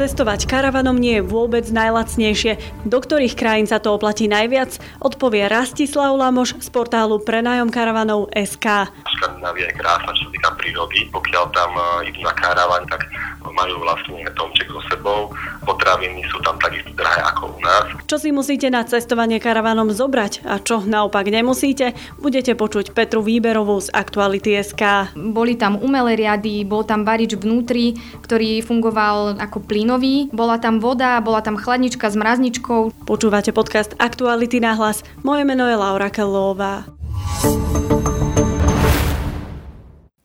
[0.00, 2.56] Cestovať karavanom nie je vôbec najlacnejšie.
[2.88, 4.80] Do ktorých krajín sa to oplatí najviac?
[4.96, 8.88] Odpovie Rastislav Lamoš z portálu Prenájom karavanov SK.
[9.20, 11.04] Skandinávia je krásna, čo sa týka prírody.
[11.12, 13.12] Pokiaľ tam uh, idú na karavan, tak
[13.44, 15.36] majú vlastne domček so sebou.
[15.68, 17.84] Potraviny sú tam takisto drahé ako u nás.
[18.08, 23.84] Čo si musíte na cestovanie karavanom zobrať a čo naopak nemusíte, budete počuť Petru Výberovú
[23.84, 25.12] z Aktuality SK.
[25.16, 31.18] Boli tam umelé riady, bol tam varič vnútri, ktorý fungoval ako plynový, bola tam voda,
[31.18, 33.10] bola tam chladnička s mrazničkou.
[33.10, 35.02] Počúvate podcast Aktuality na hlas.
[35.26, 36.86] Moje meno je Laura Kellová.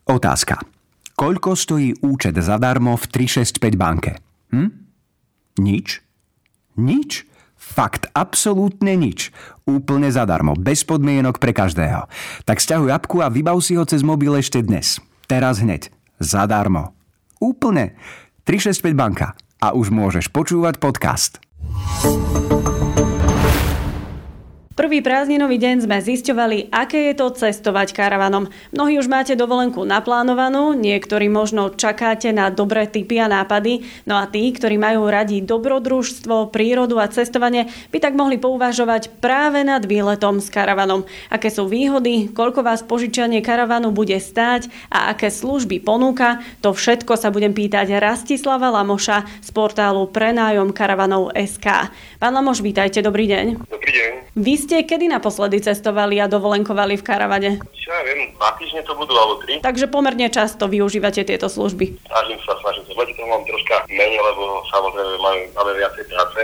[0.05, 0.61] Otázka.
[1.17, 4.21] Koľko stojí účet zadarmo v 365 banke?
[4.53, 4.69] Hm?
[5.57, 6.05] Nič?
[6.77, 7.25] Nič?
[7.57, 9.33] Fakt, absolútne nič.
[9.65, 12.05] Úplne zadarmo, bez podmienok pre každého.
[12.45, 15.01] Tak sťahuj apku a vybav si ho cez mobil ešte dnes.
[15.25, 15.89] Teraz hneď.
[16.21, 16.93] Zadarmo.
[17.41, 17.97] Úplne.
[18.45, 19.33] 365 banka.
[19.63, 21.39] A už môžeš počúvať podcast.
[24.75, 28.51] Prvý prázdninový deň sme zisťovali, aké je to cestovať karavanom.
[28.75, 34.27] Mnohí už máte dovolenku naplánovanú, niektorí možno čakáte na dobré typy a nápady, no a
[34.27, 40.43] tí, ktorí majú radi dobrodružstvo, prírodu a cestovanie, by tak mohli pouvažovať práve nad výletom
[40.43, 41.07] s karavanom.
[41.31, 47.15] Aké sú výhody, koľko vás požičanie karavanu bude stáť a aké služby ponúka, to všetko
[47.15, 51.87] sa budem pýtať Rastislava Lamoša z portálu Prenájom karavanov SK.
[52.19, 53.71] Pán Lamoš, vítajte, dobrý deň.
[53.71, 54.04] Dobrý deň.
[54.35, 57.51] Vy ste kedy naposledy cestovali a dovolenkovali v karavane?
[57.71, 59.63] Čo ja viem, dva týždne to budú alebo tri.
[59.63, 61.95] Takže pomerne často využívate tieto služby.
[62.03, 63.07] Snažím sa, snažím sa.
[63.15, 66.39] Toho mám troška menej, lebo samozrejme máme, máme viacej práce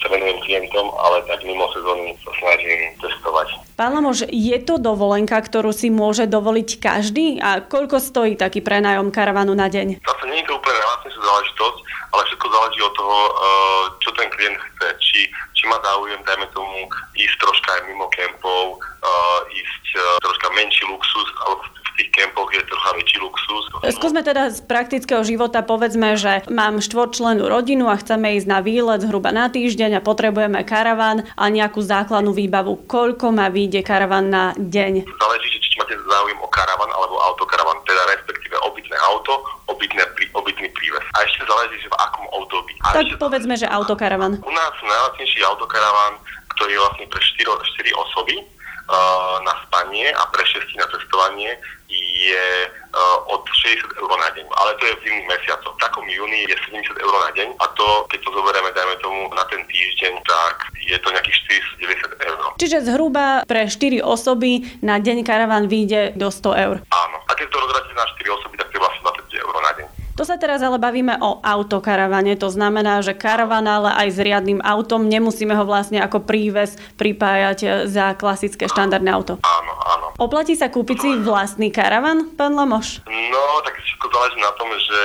[0.00, 3.48] sa venujem klientom, ale tak mimo sezóny sa snažím testovať.
[3.76, 7.36] Pán Lamož, je to dovolenka, ktorú si môže dovoliť každý?
[7.40, 10.00] A koľko stojí taký prenájom karavanu na deň?
[10.00, 11.78] Zase nie je to úplne najlacnejšia záležitosť,
[12.16, 14.88] ale všetko záleží od toho, eh, čo ten klient chce.
[15.00, 15.20] Či,
[15.56, 16.84] či má záujem, dajme tomu,
[17.16, 22.48] ísť troška aj mimo kempov, uh, ísť uh, troška menší luxus, alebo v tých kempoch
[22.48, 23.64] je trocha väčší luxus.
[23.92, 29.04] Skúsme teda z praktického života, povedzme, že mám štvorčlenú rodinu a chceme ísť na výlet
[29.04, 32.88] zhruba na týždeň a potrebujeme karavan a nejakú základnú výbavu.
[32.88, 35.04] Koľko má vyjde karavan na deň?
[35.04, 35.59] Záleží,
[35.90, 41.02] máte záujem o karavan alebo autokaravan, teda respektíve obytné auto, obytné, obytný príves.
[41.18, 42.78] A ešte záleží, že v akom období.
[42.86, 44.38] A tak povedzme, že autokaravan.
[44.38, 46.22] U nás najlacnejší autokaravan,
[46.54, 47.42] ktorý je vlastne pre 4,
[47.90, 48.34] 4 osoby,
[49.46, 51.54] na spanie a pre 6 na cestovanie
[51.90, 54.46] je uh, od 60 eur na deň.
[54.46, 55.74] Ale to je v zimných mesiacoch.
[55.74, 59.20] V takom júni je 70 eur na deň a to, keď to zoberieme, dajme tomu
[59.34, 61.38] na ten týždeň, tak je to nejakých
[61.82, 62.38] 490 eur.
[62.58, 66.76] Čiže zhruba pre 4 osoby na deň karavan vyjde do 100 eur.
[66.90, 67.16] Áno.
[67.26, 69.86] A keď to rozhráte na 4 osoby, tak to je vlastne 20 eur na deň.
[70.20, 74.60] To sa teraz ale bavíme o autokaravane, to znamená, že karavan ale aj s riadnym
[74.60, 79.40] autom, nemusíme ho vlastne ako príves pripájať za klasické štandardné auto.
[79.40, 80.06] Áno, áno.
[80.20, 83.00] Oplatí sa kúpiť si vlastný karavan, pán Lamoš?
[83.08, 85.02] No, tak všetko záleží na tom, že,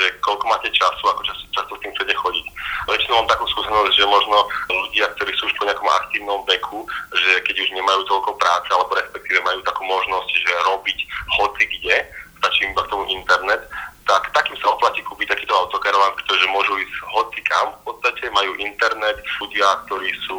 [0.00, 2.44] že koľko máte času, ako často, často s tým chcete chodiť.
[2.88, 7.44] Väčšinou mám takú skúsenosť, že možno ľudia, ktorí sú už po nejakom aktívnom veku, že
[7.44, 10.98] keď už nemajú toľko práce, alebo respektíve majú takú možnosť, že robiť
[11.36, 11.96] hoci kde,
[12.40, 13.68] stačí im k tomu internet,
[14.04, 18.52] tak takým sa oplatí kúpiť takýto autokaravan, pretože môžu ísť hoci kam v podstate, majú
[18.60, 20.38] internet, ľudia, ktorí sú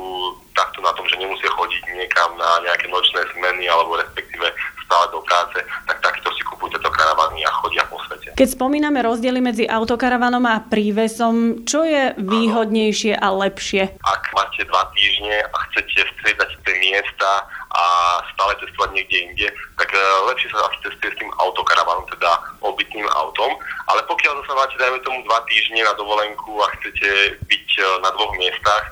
[0.56, 4.48] takto na tom, že nemusia chodiť niekam na nejaké nočné zmeny alebo respektíve
[4.86, 5.58] stále do práce,
[5.90, 8.38] tak takýto si kúpujú tieto karavany a chodia po svete.
[8.38, 13.98] Keď spomíname rozdiely medzi autokaravanom a prívesom, čo je výhodnejšie a lepšie?
[14.06, 17.30] Ak máte dva týždne a chcete striedať tie miesta
[17.76, 17.86] a
[18.32, 22.32] stále cestovať niekde inde, tak uh, lepšie sa asi cestuje s tým autokaravanom, teda
[22.64, 23.52] obytným autom.
[23.92, 28.10] Ale pokiaľ sa máte, dajme tomu, dva týždne na dovolenku a chcete byť uh, na
[28.16, 28.84] dvoch miestach,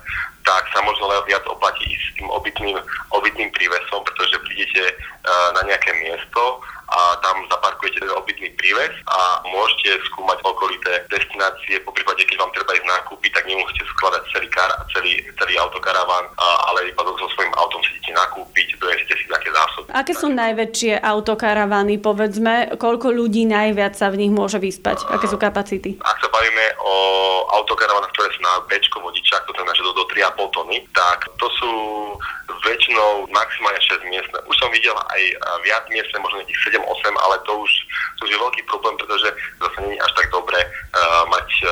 [0.44, 2.76] tak sa možno len viac oplatí ísť s tým obytným,
[3.16, 6.60] obytným prívesom, pretože prídete uh, na nejaké miesto
[6.94, 12.54] a tam zaparkujete ten obytný príves a môžete skúmať okolité destinácie, po prípade, keď vám
[12.54, 17.02] treba ísť nakúpiť, tak nemusíte skladať celý kar a celý, celý autokaravan, a, ale iba
[17.02, 19.90] so svojím autom si idete nakúpiť, dojesete si také zásoby.
[19.90, 25.10] Aké sú najväčšie autokaravany, povedzme, koľko ľudí najviac sa v nich môže vyspať?
[25.10, 25.98] Aké sú kapacity?
[26.06, 26.96] Ak sa bavíme o
[27.62, 31.48] autokaravanách, ktoré sú na Bčko vodičách, to znamená, že do, do 3,5 tony, tak to
[31.58, 31.72] sú
[32.64, 34.38] väčšinou maximálne 6 miestne.
[34.48, 35.22] Už som videl aj
[35.68, 37.72] viac miestne, možno nejakých 7-8, ale to už
[38.20, 39.28] To je veľký problém, pretože
[39.60, 41.72] zase nie je až tak dobre uh, mať uh,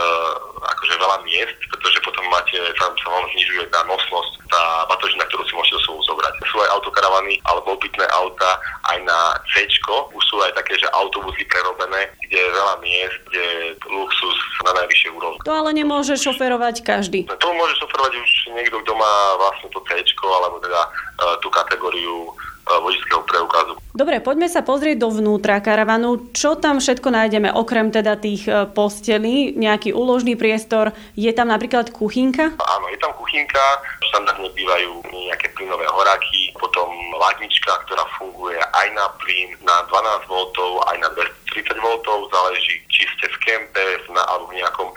[0.68, 5.48] akože veľa miest, pretože potom máte, sa, sa vám znižuje tá nosnosť, tá batožina, ktorú
[5.48, 6.34] si môžete so zobrať.
[6.52, 8.60] Sú aj autokaravany alebo obytné auta
[8.92, 9.20] aj na
[9.56, 9.64] C,
[10.12, 14.38] už sú aj také, že autobusy prerobené, kde je veľa miest, kde je luxus
[14.68, 15.40] na najvyššej úrovni.
[15.48, 17.20] To ale nemôže šoferovať každý.
[17.32, 18.30] To môže šoferovať už
[18.60, 22.36] niekto, kto má vlastne to C, alebo teda uh, tú kategóriu
[22.66, 23.74] vodičského preukazu.
[23.92, 26.32] Dobre, poďme sa pozrieť dovnútra karavanu.
[26.32, 30.96] Čo tam všetko nájdeme, okrem teda tých e, postelí, nejaký úložný priestor?
[31.14, 32.56] Je tam napríklad kuchynka?
[32.56, 33.62] Áno, je tam kuchynka,
[34.10, 36.88] štandardne bývajú nejaké plynové horáky, potom
[37.18, 40.34] ladnička, ktorá funguje aj na plyn, na 12 V,
[40.88, 41.86] aj na 230 V,
[42.30, 44.88] záleží, či ste v kempe na, alebo v nejakom,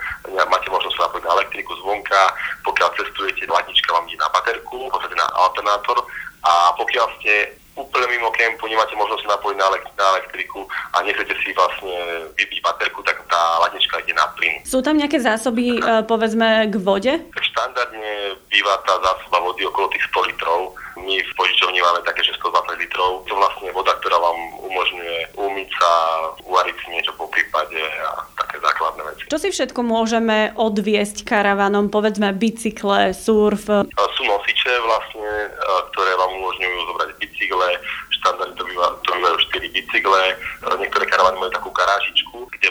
[0.47, 2.21] máte možnosť napojiť na elektriku zvonka,
[2.61, 6.05] pokiaľ cestujete, ladnička vám ide na baterku, v podstate na alternátor,
[6.45, 9.67] a pokiaľ ste úplne mimo kempu, nemáte možnosť napojiť na,
[9.99, 10.63] na elektriku
[10.95, 14.63] a nechcete si vlastne vybiť baterku, tak tá ladnička ide na plyn.
[14.63, 17.13] Sú tam nejaké zásoby, e, povedzme, k vode?
[17.35, 20.71] Tak štandardne býva tá zásoba vody okolo tých 100 litrov.
[21.05, 23.21] My v požičovni máme také, že 120 litrov.
[23.29, 25.91] To vlastne voda, ktorá vám umožňuje umyť sa,
[26.41, 29.29] uvariť si niečo po prípade a také základné veci.
[29.29, 33.69] Čo si všetko môžeme odviesť karavanom, povedzme bicykle, surf?
[34.17, 35.29] Sú nosiče vlastne,
[35.93, 37.69] ktoré vám umožňujú zobrať bicykle,
[38.17, 40.21] štandardne to, býva, to bývajú 4 bicykle,
[40.81, 42.67] niektoré karavany majú takú garážičku, kde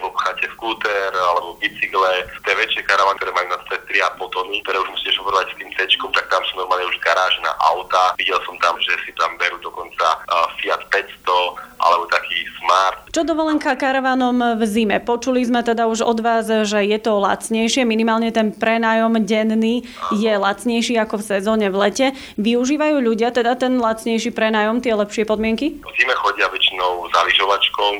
[0.64, 5.52] skúter alebo bicykle, tie väčšie karavany, ktoré majú na 3,5 tony, ktoré už musíte šoferovať
[5.52, 5.78] s tým C,
[6.16, 8.16] tak tam sú normálne už garáže na auta.
[8.16, 10.24] Videl som tam, že si tam berú dokonca
[10.56, 13.12] Fiat 500 alebo taký Smart.
[13.12, 14.96] Čo dovolenka karavanom v zime?
[15.04, 19.84] Počuli sme teda už od vás, že je to lacnejšie, minimálne ten prenájom denný
[20.16, 22.06] je lacnejší ako v sezóne v lete.
[22.40, 25.76] Využívajú ľudia teda ten lacnejší prenájom, tie lepšie podmienky?
[25.84, 27.90] V zime chodia väčšinou za lyžovačkou,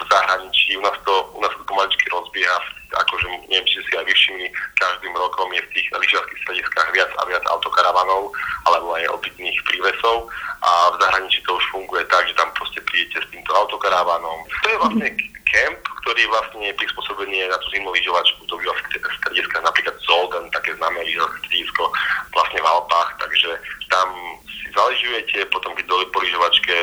[0.00, 0.76] v zahraničí.
[0.76, 2.58] U nás to, u nás to pomaličky rozbieha
[2.90, 4.46] akože neviem, či si aj vyšimli,
[4.78, 8.34] každým rokom je v tých lyžiarských strediskách viac a viac autokaravanov
[8.66, 10.26] alebo aj obytných prívesov
[10.60, 14.38] a v zahraničí to už funguje tak, že tam proste prídete s týmto autokaravanom.
[14.66, 15.08] To je vlastne
[15.50, 18.46] kemp, ktorý vlastne je prispôsobený na tú zimnú lyžovačku.
[18.46, 18.82] To býva v
[19.20, 21.02] strediskách napríklad Zolden, také známe
[21.44, 21.90] stredisko
[22.30, 23.50] vlastne v Alpách, takže
[23.90, 24.08] tam
[24.46, 26.74] si zaližujete, potom keď dole po lyžovačke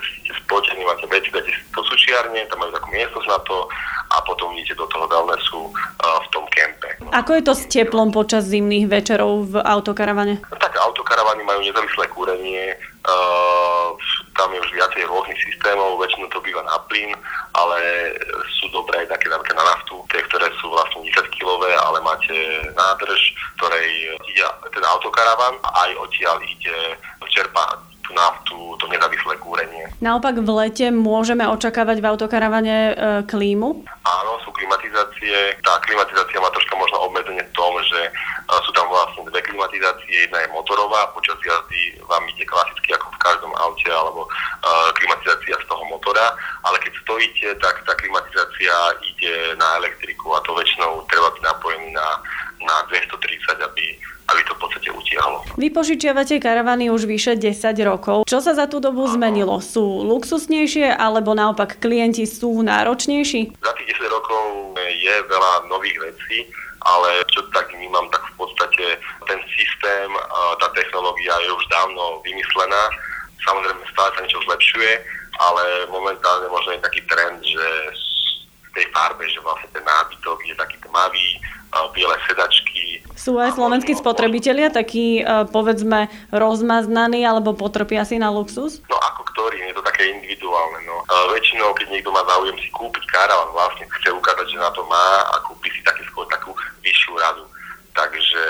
[0.00, 3.56] ste spotení, máte veci, dáte si to sučiarne, tam majú takú miestnosť na to
[4.14, 6.88] a potom idete do toho wellnessu uh, v tom kempe.
[7.12, 10.40] Ako je to s teplom počas zimných večerov v autokaravane?
[10.48, 12.72] Tak autokaravany majú nezávislé kúrenie,
[13.04, 13.83] uh,
[14.34, 17.14] tam je už viacej rôznych systémov, väčšinou to býva na plyn,
[17.54, 17.78] ale
[18.60, 22.34] sú dobré aj také napríklad na naftu, tie, ktoré sú vlastne 10 kg, ale máte
[22.74, 23.20] nádrž,
[23.58, 23.88] ktorej
[24.26, 24.44] ide
[24.74, 26.98] ten autokaravan a aj odtiaľ ide
[27.30, 29.88] čerpa tú naftu, to nezávislé kúrenie.
[30.04, 32.94] Naopak v lete môžeme očakávať v autokaravane e,
[33.24, 33.80] klímu?
[34.04, 35.56] Áno, sú klimatizácie.
[35.64, 38.10] Tá klimatizácia má troška možno obmedzenie v tom, že e,
[38.60, 40.28] sú tam vlastne dve klimatizácie.
[40.28, 44.30] Jedna je motorová, počas jazdy vám ide klasicky ako každom aute, alebo e,
[45.00, 46.36] klimatizácia z toho motora,
[46.68, 48.74] ale keď stojíte, tak tá klimatizácia
[49.08, 52.08] ide na elektriku a to väčšinou treba byť napojený na,
[52.60, 55.44] na 230, aby aby to v podstate utiahlo.
[55.60, 58.24] Vy požičiavate karavany už vyše 10 rokov.
[58.24, 59.60] Čo sa za tú dobu zmenilo?
[59.60, 63.60] Sú luxusnejšie alebo naopak klienti sú náročnejší?
[63.60, 64.44] Za tých 10 rokov
[64.80, 66.48] je veľa nových vecí,
[66.84, 68.96] ale čo tak vnímam, tak v podstate
[69.28, 70.08] ten systém,
[70.60, 72.82] tá technológia je už dávno vymyslená.
[73.44, 74.92] Samozrejme stále sa niečo zlepšuje,
[75.38, 77.66] ale momentálne možno je taký trend, že
[78.72, 81.38] v tej farbe, že vlastne ten nábytok je taký tmavý,
[81.90, 83.02] biele sedačky.
[83.18, 88.78] Sú aj slovenskí spotrebitelia takí, e, povedzme, rozmaznaní alebo potrpia si na luxus?
[88.86, 90.78] No ako ktorý, je to také individuálne.
[90.86, 91.02] No.
[91.02, 94.86] E, väčšinou, keď niekto má záujem si kúpiť karavan, vlastne chce ukázať, že na to
[94.86, 96.54] má a kúpi si také skôr takú
[96.86, 97.44] vyššiu radu.
[97.94, 98.42] Takže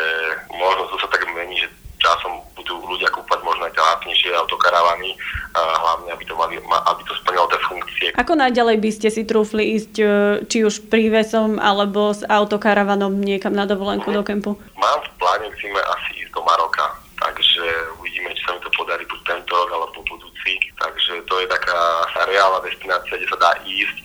[0.53, 1.69] možno to sa tak mení, že
[2.01, 5.17] časom budú ľudia kúpať možno aj tie lacnejšie autokaravany,
[5.55, 8.09] hlavne aby to, mali, aby to splňalo tie funkcie.
[8.15, 10.07] Ako najďalej by ste si trúfli ísť e,
[10.51, 14.15] či už prívesom alebo s autokaravanom niekam na dovolenku mm.
[14.15, 14.51] do kempu?
[14.77, 17.65] Mám v pláne k zime asi ísť do Maroka, takže
[18.03, 20.59] uvidíme, či sa mi to podarí buď tento rok alebo budúci.
[20.77, 21.81] Takže to je taká
[22.27, 23.97] reálna destinácia, kde sa dá ísť,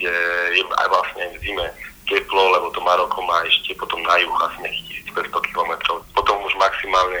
[0.00, 0.14] kde
[0.56, 1.66] je aj vlastne aj v zime
[2.08, 5.72] teplo, lebo to Maroko má ešte potom na juh asi nejakých 1500 km.
[6.12, 7.20] Potom už maximálne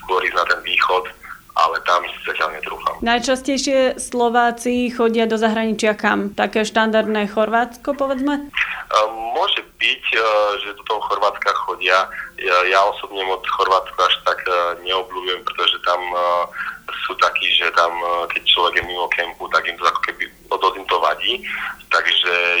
[0.00, 1.04] skôr ísť na ten východ,
[1.56, 2.00] ale tam
[2.38, 2.94] zatiaľ netrúfam.
[3.02, 6.30] Najčastejšie Slováci chodia do zahraničia kam?
[6.38, 8.54] Také štandardné Chorvátsko, povedzme?
[9.34, 10.22] Môže byť, e,
[10.62, 12.06] že do toho Chorvátska chodia.
[12.38, 14.54] Ja osobne moc Chorvátsko až tak e,
[14.86, 16.22] neobľúbujem, pretože tam e,
[17.02, 17.90] sú takí, že tam,
[18.30, 21.32] keď človek je mimo kempu, tak im to ako keby dosť im to vadí.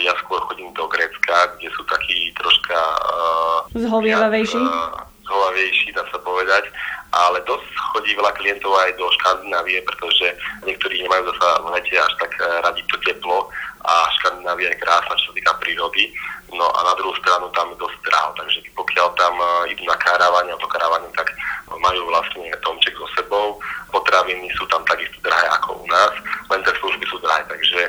[0.04, 2.76] ja skôr chodím do Grécka, kde sú takí troška...
[3.08, 4.60] Uh, Zhovievavejší?
[4.60, 6.72] Uh, zhovievavejší, dá sa povedať
[7.12, 10.28] ale dosť chodí veľa klientov aj do Škandinávie, pretože
[10.64, 13.48] niektorí nemajú zasa v lete až tak eh, radi to teplo
[13.84, 16.12] a Škandinávia je krásna, čo sa týka prírody.
[16.48, 19.96] No a na druhú stranu tam je dosť draho, takže pokiaľ tam eh, idú na
[19.96, 21.32] karavane, autokaravane, tak
[21.68, 23.60] majú vlastne tomček so sebou,
[23.92, 26.12] potraviny sú tam takisto drahé ako u nás,
[26.48, 27.80] len tie služby sú drahé, takže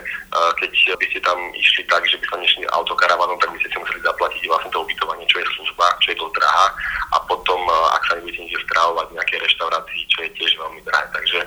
[0.59, 3.77] keď by ste tam išli tak, že by sa nešli autokaravanom, tak by ste si
[3.79, 6.67] museli zaplatiť vlastne to ubytovanie, čo je služba, čo je to drahá
[7.13, 7.59] a potom,
[7.95, 11.05] ak sa nebudete niekde stravovať v nejakej reštaurácii, čo je tiež veľmi drahé.
[11.13, 11.39] Takže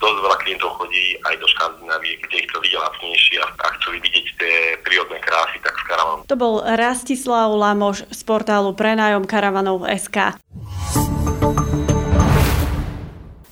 [0.00, 4.26] dosť veľa klientov chodí aj do Škandinávie, kde ich to vidia lacnejšie a chcú vidieť
[4.40, 6.24] tie prírodné krásy, tak s karavanom.
[6.24, 10.40] To bol Rastislav Lamoš z portálu Prenájom karavanov SK.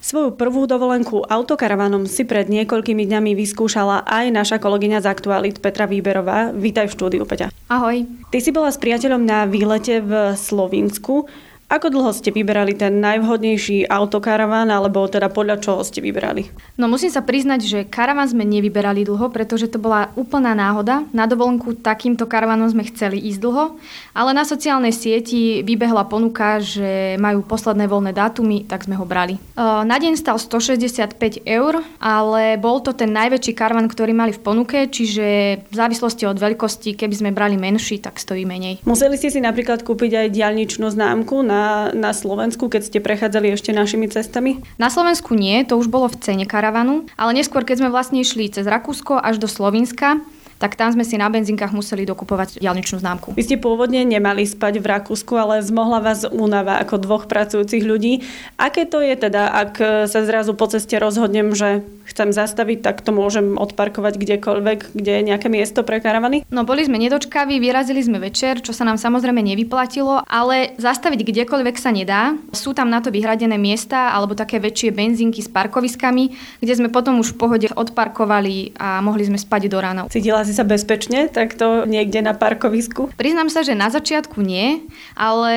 [0.09, 5.85] Svoju prvú dovolenku autokaravanom si pred niekoľkými dňami vyskúšala aj naša kolegyňa z Aktualit Petra
[5.85, 6.49] Výberová.
[6.57, 7.53] Vítaj v štúdiu, Peťa.
[7.69, 8.09] Ahoj.
[8.33, 11.29] Ty si bola s priateľom na výlete v Slovinsku.
[11.69, 16.49] Ako dlho ste vyberali ten najvhodnejší autokaraván, alebo teda podľa čoho ste vyberali?
[16.81, 21.05] No musím sa priznať, že karaván sme nevyberali dlho, pretože to bola úplná náhoda.
[21.13, 23.77] Na dovolenku takýmto karavanom sme chceli ísť dlho,
[24.17, 29.37] ale na sociálnej sieti vybehla ponuka, že majú posledné voľné dátumy, tak sme ho brali.
[29.61, 34.89] Na deň stal 165 eur, ale bol to ten najväčší karavan, ktorý mali v ponuke,
[34.89, 38.81] čiže v závislosti od veľkosti, keby sme brali menší, tak stojí menej.
[38.89, 43.51] Museli ste si napríklad kúpiť aj diaľničnú známku na na, na Slovensku, keď ste prechádzali
[43.51, 44.63] ešte našimi cestami?
[44.79, 48.47] Na Slovensku nie, to už bolo v cene karavanu, ale neskôr, keď sme vlastne išli
[48.47, 50.23] cez Rakúsko až do Slovenska,
[50.59, 53.39] tak tam sme si na benzínkach museli dokupovať diálničnú známku.
[53.39, 58.27] Vy ste pôvodne nemali spať v Rakúsku, ale zmohla vás únava ako dvoch pracujúcich ľudí.
[58.59, 59.73] Aké to je teda, ak
[60.11, 65.23] sa zrazu po ceste rozhodnem, že chcem zastaviť, tak to môžem odparkovať kdekoľvek, kde je
[65.29, 66.43] nejaké miesto pre karavany?
[66.49, 71.77] No boli sme nedočkaví, vyrazili sme večer, čo sa nám samozrejme nevyplatilo, ale zastaviť kdekoľvek
[71.77, 72.33] sa nedá.
[72.57, 76.33] Sú tam na to vyhradené miesta alebo také väčšie benzínky s parkoviskami,
[76.65, 80.09] kde sme potom už v pohode odparkovali a mohli sme spať do rána.
[80.09, 83.13] Cítila si sa bezpečne takto niekde na parkovisku?
[83.21, 84.81] Priznám sa, že na začiatku nie,
[85.13, 85.53] ale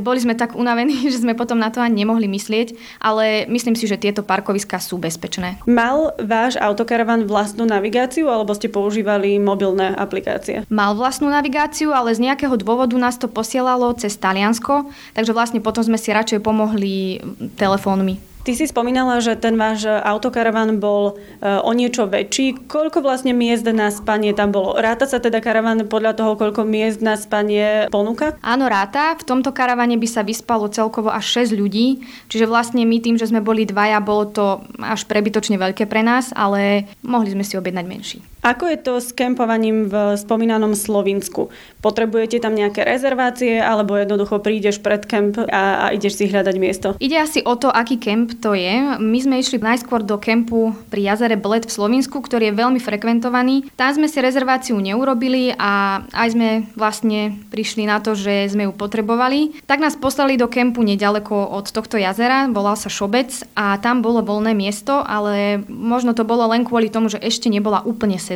[0.00, 3.84] boli sme tak unavení, že sme potom na to ani nemohli myslieť, ale myslím si,
[3.84, 5.60] že tieto parkoviska sú bezpečné.
[5.68, 10.64] Mal váš autokaravan vlastnú navigáciu alebo ste používali mobilné aplikácie?
[10.72, 15.84] Mal vlastnú navigáciu, ale z nejakého dôvodu nás to posielalo cez Taliansko, takže vlastne potom
[15.84, 17.20] sme si radšej pomohli
[17.60, 18.31] telefónmi.
[18.42, 22.66] Ty si spomínala, že ten váš autokaravan bol e, o niečo väčší.
[22.66, 24.74] Koľko vlastne miest na spanie tam bolo?
[24.74, 28.34] Ráta sa teda karavan podľa toho, koľko miest na spanie ponúka?
[28.42, 29.14] Áno, ráta.
[29.14, 32.02] V tomto karavane by sa vyspalo celkovo až 6 ľudí.
[32.26, 36.34] Čiže vlastne my tým, že sme boli dvaja, bolo to až prebytočne veľké pre nás,
[36.34, 38.31] ale mohli sme si objednať menší.
[38.42, 41.54] Ako je to s kempovaním v spomínanom Slovinsku?
[41.78, 46.98] Potrebujete tam nejaké rezervácie alebo jednoducho prídeš pred kemp a, a ideš si hľadať miesto?
[46.98, 48.98] Ide asi o to, aký kemp to je.
[48.98, 53.70] My sme išli najskôr do kempu pri jazere Bled v Slovinsku, ktorý je veľmi frekventovaný.
[53.78, 58.74] Tam sme si rezerváciu neurobili a aj sme vlastne prišli na to, že sme ju
[58.74, 59.54] potrebovali.
[59.70, 64.18] Tak nás poslali do kempu nedaleko od tohto jazera, volal sa Šobec a tam bolo
[64.18, 68.31] voľné miesto, ale možno to bolo len kvôli tomu, že ešte nebola úplne sezóna.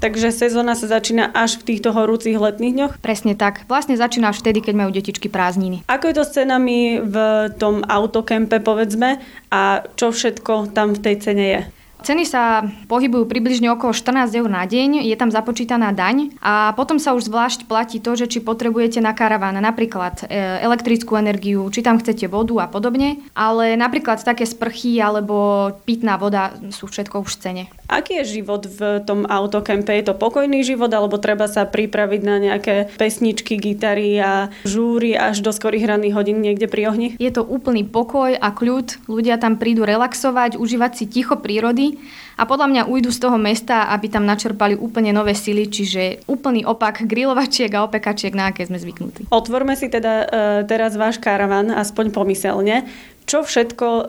[0.00, 2.92] Takže sezóna sa začína až v týchto horúcich letných dňoch?
[3.02, 3.66] Presne tak.
[3.66, 5.82] Vlastne začína až vtedy, keď majú detičky prázdniny.
[5.90, 7.16] Ako je to s cenami v
[7.58, 9.20] tom autokempe, povedzme,
[9.50, 11.60] a čo všetko tam v tej cene je?
[12.04, 17.00] Ceny sa pohybujú približne okolo 14 eur na deň, je tam započítaná daň a potom
[17.00, 21.80] sa už zvlášť platí to, že či potrebujete na karaván napríklad e, elektrickú energiu, či
[21.80, 27.30] tam chcete vodu a podobne, ale napríklad také sprchy alebo pitná voda sú všetko už
[27.32, 27.64] v cene.
[27.84, 29.92] Aký je život v tom autokempe?
[29.92, 35.44] Je to pokojný život alebo treba sa pripraviť na nejaké pesničky, gitary a žúry až
[35.44, 37.12] do skorých ranných hodín niekde pri ohni?
[37.20, 39.04] Je to úplný pokoj a kľud.
[39.04, 42.00] Ľudia tam prídu relaxovať, užívať si ticho prírody
[42.34, 46.66] a podľa mňa ujdu z toho mesta, aby tam načerpali úplne nové sily, čiže úplný
[46.66, 49.30] opak grilovačiek a opekačiek, na aké sme zvyknutí.
[49.30, 50.26] Otvorme si teda e,
[50.66, 52.90] teraz váš karavan, aspoň pomyselne.
[53.24, 54.02] Čo všetko e,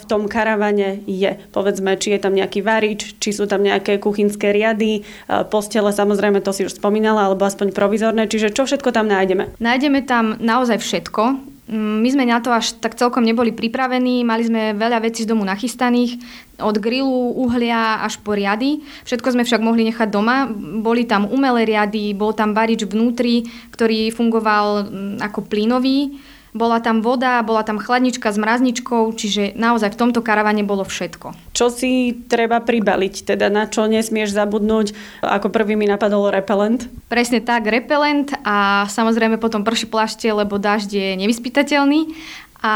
[0.00, 1.36] v tom karavane je?
[1.52, 5.02] Povedzme, či je tam nejaký varič, či sú tam nejaké kuchynské riady, e,
[5.52, 9.52] postele, samozrejme to si už spomínala, alebo aspoň provizorné, čiže čo všetko tam nájdeme?
[9.60, 11.52] Nájdeme tam naozaj všetko.
[11.64, 15.32] Mm, my sme na to až tak celkom neboli pripravení, mali sme veľa vecí z
[15.32, 16.20] domu nachystaných,
[16.60, 18.84] od grilu, uhlia až po riady.
[19.08, 20.46] Všetko sme však mohli nechať doma.
[20.80, 26.16] Boli tam umelé riady, bol tam varič vnútri, ktorý fungoval mm, ako plynový
[26.54, 31.34] bola tam voda, bola tam chladnička s mrazničkou, čiže naozaj v tomto karavane bolo všetko.
[31.50, 34.94] Čo si treba pribaliť, teda na čo nesmieš zabudnúť?
[35.26, 36.86] Ako prvý mi napadol repelent.
[37.10, 42.00] Presne tak, repelent a samozrejme potom prší plašte, lebo dážď je nevyspytateľný
[42.64, 42.74] a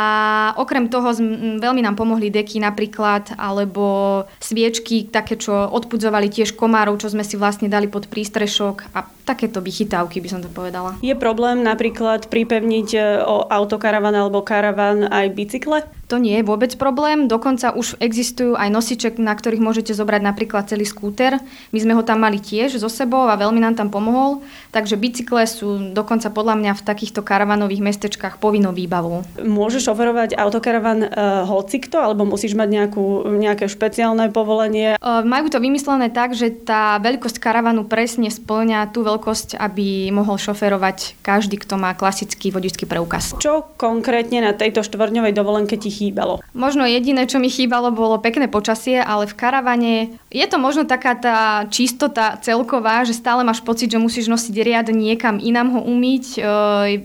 [0.60, 1.16] okrem toho
[1.56, 7.40] veľmi nám pomohli deky napríklad, alebo sviečky, také, čo odpudzovali tiež komárov, čo sme si
[7.40, 10.92] vlastne dali pod prístrešok a takéto vychytávky by som to povedala.
[11.00, 15.88] Je problém napríklad pripevniť e, o autokaravan alebo karavan aj bicykle?
[16.08, 20.64] To nie je vôbec problém, dokonca už existujú aj nosiček, na ktorých môžete zobrať napríklad
[20.64, 21.36] celý skúter.
[21.68, 24.40] My sme ho tam mali tiež so sebou a veľmi nám tam pomohol,
[24.72, 29.20] takže bicykle sú dokonca podľa mňa v takýchto karavanových mestečkách povinnou výbavou.
[29.36, 31.10] Môžeš oferovať autokaravan uh,
[31.44, 34.96] hocikto, alebo musíš mať nejakú, nejaké špeciálne povolenie?
[35.04, 40.40] Uh, majú to vymyslené tak, že tá veľkosť karavanu presne splňa tú veľkosť, aby mohol
[40.40, 43.36] šoferovať každý, kto má klasický vodičský preukaz.
[43.36, 46.38] Čo konkrétne na tejto štvrňovej dovolenke ti chýbalo?
[46.54, 49.94] Možno jediné, čo mi chýbalo, bolo pekné počasie, ale v karavane
[50.30, 54.86] je to možno taká tá čistota celková, že stále máš pocit, že musíš nosiť riad
[54.94, 56.24] niekam inám ho umyť.
[56.36, 56.40] E,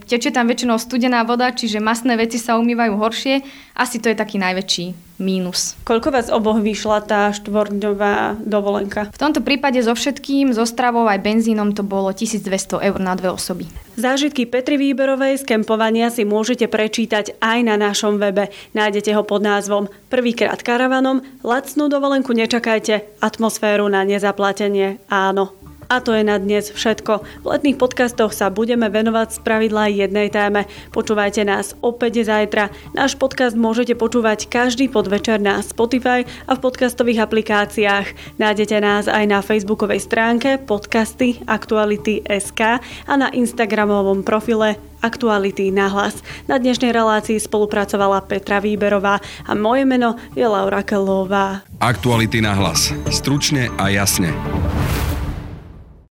[0.05, 3.41] teče tam väčšinou studená voda, čiže masné veci sa umývajú horšie.
[3.73, 5.79] Asi to je taký najväčší mínus.
[5.87, 9.07] Koľko vás oboch vyšla tá štvorňová dovolenka?
[9.15, 13.31] V tomto prípade so všetkým, so stravou aj benzínom to bolo 1200 eur na dve
[13.31, 13.71] osoby.
[13.95, 18.51] Zážitky Petri Výberovej z kempovania si môžete prečítať aj na našom webe.
[18.75, 25.62] Nájdete ho pod názvom Prvýkrát karavanom, lacnú dovolenku nečakajte, atmosféru na nezaplatenie áno.
[25.93, 27.21] A to je na dnes všetko.
[27.21, 30.65] V letných podcastoch sa budeme venovať z pravidla jednej téme.
[30.89, 32.73] Počúvajte nás opäť zajtra.
[32.97, 38.41] Náš podcast môžete počúvať každý podvečer na Spotify a v podcastových aplikáciách.
[38.41, 46.25] Nájdete nás aj na facebookovej stránke podcasty Aktuality.sk a na instagramovom profile Aktuality na hlas.
[46.49, 51.61] Na dnešnej relácii spolupracovala Petra Výberová a moje meno je Laura Kelová.
[51.77, 52.89] Aktuality na hlas.
[53.13, 54.33] Stručne a jasne.